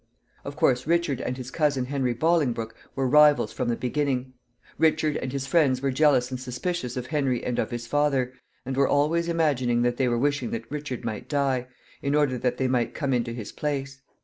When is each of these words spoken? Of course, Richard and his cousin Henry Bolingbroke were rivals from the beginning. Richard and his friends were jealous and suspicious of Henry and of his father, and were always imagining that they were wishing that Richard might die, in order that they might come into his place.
Of 0.43 0.55
course, 0.55 0.87
Richard 0.87 1.21
and 1.21 1.37
his 1.37 1.51
cousin 1.51 1.85
Henry 1.85 2.15
Bolingbroke 2.15 2.73
were 2.95 3.07
rivals 3.07 3.53
from 3.53 3.67
the 3.67 3.75
beginning. 3.75 4.33
Richard 4.79 5.15
and 5.17 5.31
his 5.31 5.45
friends 5.45 5.79
were 5.79 5.91
jealous 5.91 6.31
and 6.31 6.39
suspicious 6.39 6.97
of 6.97 7.05
Henry 7.05 7.43
and 7.45 7.59
of 7.59 7.69
his 7.69 7.85
father, 7.85 8.33
and 8.65 8.75
were 8.75 8.87
always 8.87 9.27
imagining 9.27 9.83
that 9.83 9.97
they 9.97 10.07
were 10.07 10.17
wishing 10.17 10.49
that 10.49 10.71
Richard 10.71 11.05
might 11.05 11.29
die, 11.29 11.67
in 12.01 12.15
order 12.15 12.39
that 12.39 12.57
they 12.57 12.67
might 12.67 12.95
come 12.95 13.13
into 13.13 13.31
his 13.31 13.51
place. 13.51 14.01